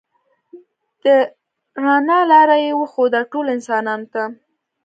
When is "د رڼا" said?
1.03-2.19